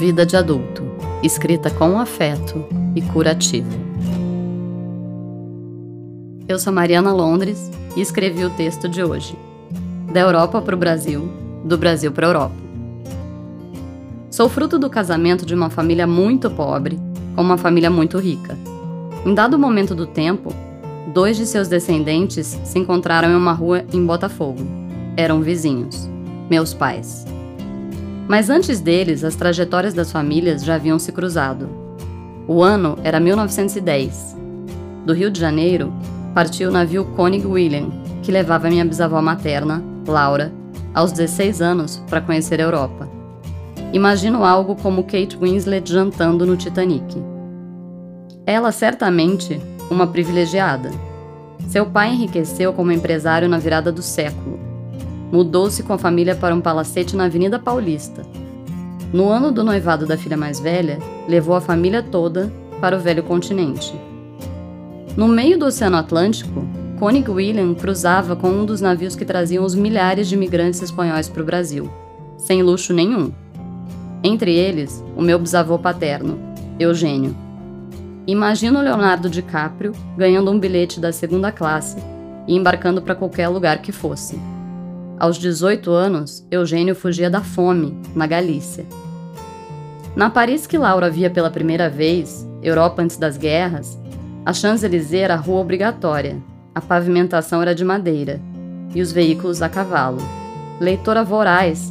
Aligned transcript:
Vida 0.00 0.24
de 0.24 0.34
adulto, 0.34 0.82
escrita 1.22 1.68
com 1.68 2.00
afeto 2.00 2.64
e 2.96 3.02
curativo. 3.02 3.68
Eu 6.48 6.58
sou 6.58 6.72
Mariana 6.72 7.12
Londres 7.12 7.70
e 7.94 8.00
escrevi 8.00 8.42
o 8.42 8.48
texto 8.48 8.88
de 8.88 9.04
hoje. 9.04 9.36
Da 10.10 10.20
Europa 10.20 10.62
para 10.62 10.74
o 10.74 10.78
Brasil, 10.78 11.30
do 11.66 11.76
Brasil 11.76 12.10
para 12.12 12.26
a 12.26 12.30
Europa. 12.30 12.54
Sou 14.30 14.48
fruto 14.48 14.78
do 14.78 14.88
casamento 14.88 15.44
de 15.44 15.54
uma 15.54 15.68
família 15.68 16.06
muito 16.06 16.50
pobre 16.50 16.98
com 17.36 17.42
uma 17.42 17.58
família 17.58 17.90
muito 17.90 18.16
rica. 18.16 18.56
Em 19.26 19.34
dado 19.34 19.58
momento 19.58 19.94
do 19.94 20.06
tempo, 20.06 20.50
dois 21.12 21.36
de 21.36 21.44
seus 21.44 21.68
descendentes 21.68 22.58
se 22.64 22.78
encontraram 22.78 23.32
em 23.32 23.36
uma 23.36 23.52
rua 23.52 23.84
em 23.92 24.02
Botafogo. 24.06 24.66
Eram 25.14 25.42
vizinhos, 25.42 26.08
meus 26.48 26.72
pais. 26.72 27.26
Mas 28.30 28.48
antes 28.48 28.80
deles, 28.80 29.24
as 29.24 29.34
trajetórias 29.34 29.92
das 29.92 30.12
famílias 30.12 30.62
já 30.62 30.76
haviam 30.76 31.00
se 31.00 31.10
cruzado. 31.10 31.68
O 32.46 32.62
ano 32.62 32.96
era 33.02 33.18
1910. 33.18 34.36
Do 35.04 35.12
Rio 35.12 35.32
de 35.32 35.40
Janeiro, 35.40 35.92
partiu 36.32 36.68
o 36.68 36.72
navio 36.72 37.06
Koenig 37.16 37.44
William, 37.44 37.90
que 38.22 38.30
levava 38.30 38.70
minha 38.70 38.84
bisavó 38.84 39.20
materna, 39.20 39.82
Laura, 40.06 40.52
aos 40.94 41.10
16 41.10 41.60
anos 41.60 42.00
para 42.08 42.20
conhecer 42.20 42.60
a 42.60 42.62
Europa. 42.62 43.08
Imagino 43.92 44.44
algo 44.44 44.76
como 44.76 45.02
Kate 45.02 45.36
Winslet 45.36 45.90
jantando 45.90 46.46
no 46.46 46.56
Titanic. 46.56 47.20
Ela 48.46 48.70
certamente 48.70 49.60
uma 49.90 50.06
privilegiada. 50.06 50.92
Seu 51.66 51.84
pai 51.84 52.10
enriqueceu 52.10 52.72
como 52.72 52.92
empresário 52.92 53.48
na 53.48 53.58
virada 53.58 53.90
do 53.90 54.02
século 54.02 54.49
mudou-se 55.30 55.82
com 55.82 55.92
a 55.92 55.98
família 55.98 56.34
para 56.34 56.54
um 56.54 56.60
palacete 56.60 57.16
na 57.16 57.24
Avenida 57.24 57.58
Paulista. 57.58 58.22
No 59.12 59.28
ano 59.28 59.50
do 59.50 59.64
noivado 59.64 60.06
da 60.06 60.16
filha 60.16 60.36
mais 60.36 60.60
velha, 60.60 60.98
levou 61.28 61.54
a 61.54 61.60
família 61.60 62.02
toda 62.02 62.52
para 62.80 62.96
o 62.96 63.00
velho 63.00 63.22
continente. 63.22 63.94
No 65.16 65.26
meio 65.26 65.58
do 65.58 65.66
Oceano 65.66 65.96
Atlântico, 65.96 66.64
Koenig 66.98 67.30
William 67.30 67.74
cruzava 67.74 68.36
com 68.36 68.48
um 68.48 68.64
dos 68.64 68.80
navios 68.80 69.16
que 69.16 69.24
traziam 69.24 69.64
os 69.64 69.74
milhares 69.74 70.28
de 70.28 70.34
imigrantes 70.34 70.82
espanhóis 70.82 71.28
para 71.28 71.42
o 71.42 71.46
Brasil, 71.46 71.90
sem 72.36 72.62
luxo 72.62 72.92
nenhum. 72.92 73.32
Entre 74.22 74.54
eles, 74.54 75.02
o 75.16 75.22
meu 75.22 75.38
bisavô 75.38 75.78
paterno, 75.78 76.38
Eugênio. 76.78 77.34
Imagino 78.26 78.80
Leonardo 78.80 79.28
DiCaprio 79.28 79.92
ganhando 80.16 80.50
um 80.50 80.58
bilhete 80.58 81.00
da 81.00 81.10
segunda 81.10 81.50
classe 81.50 81.96
e 82.46 82.54
embarcando 82.54 83.02
para 83.02 83.14
qualquer 83.14 83.48
lugar 83.48 83.82
que 83.82 83.92
fosse. 83.92 84.38
Aos 85.20 85.36
18 85.36 85.90
anos, 85.90 86.46
Eugênio 86.50 86.94
fugia 86.94 87.28
da 87.28 87.42
fome, 87.42 87.94
na 88.16 88.26
Galícia. 88.26 88.86
Na 90.16 90.30
Paris 90.30 90.66
que 90.66 90.78
Laura 90.78 91.10
via 91.10 91.28
pela 91.28 91.50
primeira 91.50 91.90
vez, 91.90 92.48
Europa 92.62 93.02
antes 93.02 93.18
das 93.18 93.36
guerras, 93.36 94.00
a 94.46 94.54
Champs-Élysées 94.54 95.24
era 95.24 95.34
a 95.34 95.36
rua 95.36 95.60
obrigatória, 95.60 96.38
a 96.74 96.80
pavimentação 96.80 97.60
era 97.60 97.74
de 97.74 97.84
madeira 97.84 98.40
e 98.94 99.02
os 99.02 99.12
veículos 99.12 99.60
a 99.60 99.68
cavalo. 99.68 100.22
Leitora 100.80 101.22
voraz, 101.22 101.90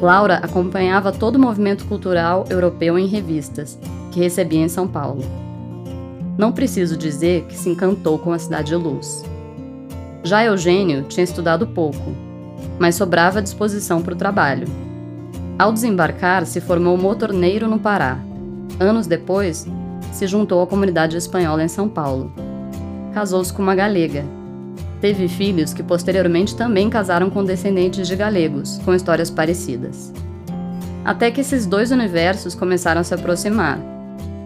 Laura 0.00 0.36
acompanhava 0.36 1.10
todo 1.10 1.34
o 1.34 1.40
movimento 1.40 1.84
cultural 1.84 2.44
europeu 2.48 2.96
em 2.96 3.08
revistas, 3.08 3.76
que 4.12 4.20
recebia 4.20 4.60
em 4.60 4.68
São 4.68 4.86
Paulo. 4.86 5.24
Não 6.38 6.52
preciso 6.52 6.96
dizer 6.96 7.42
que 7.46 7.56
se 7.56 7.68
encantou 7.68 8.20
com 8.20 8.32
a 8.32 8.38
cidade 8.38 8.68
de 8.68 8.76
luz. 8.76 9.24
Já 10.22 10.44
Eugênio 10.44 11.02
tinha 11.08 11.24
estudado 11.24 11.66
pouco 11.66 12.27
mas 12.78 12.94
sobrava 12.94 13.42
disposição 13.42 14.02
para 14.02 14.14
o 14.14 14.16
trabalho. 14.16 14.66
Ao 15.58 15.72
desembarcar, 15.72 16.46
se 16.46 16.60
formou 16.60 16.96
motorneiro 16.96 17.66
no 17.66 17.78
Pará. 17.78 18.18
Anos 18.78 19.06
depois, 19.06 19.66
se 20.12 20.26
juntou 20.26 20.62
à 20.62 20.66
comunidade 20.66 21.16
espanhola 21.16 21.64
em 21.64 21.68
São 21.68 21.88
Paulo. 21.88 22.32
Casou-se 23.12 23.52
com 23.52 23.62
uma 23.62 23.74
galega. 23.74 24.24
Teve 25.00 25.28
filhos 25.28 25.72
que 25.72 25.82
posteriormente 25.82 26.56
também 26.56 26.88
casaram 26.88 27.30
com 27.30 27.44
descendentes 27.44 28.06
de 28.06 28.14
galegos, 28.14 28.80
com 28.84 28.94
histórias 28.94 29.30
parecidas. 29.30 30.12
Até 31.04 31.30
que 31.30 31.40
esses 31.40 31.66
dois 31.66 31.90
universos 31.90 32.54
começaram 32.54 33.00
a 33.00 33.04
se 33.04 33.14
aproximar, 33.14 33.78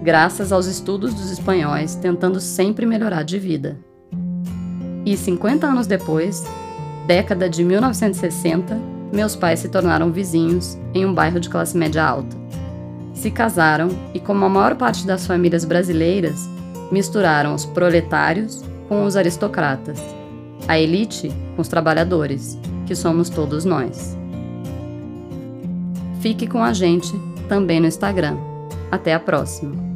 graças 0.03 0.53
aos 0.53 0.67
estudos 0.67 1.13
dos 1.15 1.31
espanhóis 1.31 1.95
tentando 1.95 2.41
sempre 2.41 2.87
melhorar 2.87 3.23
de 3.23 3.39
vida. 3.39 3.79
E 5.05 5.17
50 5.17 5.67
anos 5.67 5.87
depois, 5.87 6.45
década 7.07 7.49
de 7.49 7.65
1960, 7.65 8.79
meus 9.13 9.37
pais 9.37 9.61
se 9.61 9.69
tornaram 9.69 10.11
vizinhos 10.11 10.79
em 10.95 11.05
um 11.05 11.13
bairro 11.13 11.39
de 11.39 11.49
classe 11.49 11.77
média 11.77 12.05
alta. 12.05 12.37
Se 13.15 13.31
casaram 13.31 13.89
e, 14.15 14.21
como 14.21 14.45
a 14.45 14.49
maior 14.49 14.75
parte 14.77 15.07
das 15.07 15.27
famílias 15.27 15.65
brasileiras, 15.65 16.49
misturaram 16.91 17.55
os 17.55 17.65
proletários 17.65 18.65
com 18.89 19.05
os 19.05 19.17
aristocratas, 19.17 20.01
a 20.67 20.79
elite 20.79 21.31
com 21.55 21.63
os 21.63 21.69
trabalhadores, 21.69 22.59
que 22.87 22.95
somos 22.95 23.29
todos 23.29 23.65
nós. 23.65 24.17
Fique 26.21 26.47
com 26.47 26.63
a 26.63 26.73
gente 26.73 27.13
também 27.49 27.81
no 27.81 27.87
Instagram. 27.87 28.37
Até 28.91 29.15
a 29.15 29.21
próxima! 29.21 29.92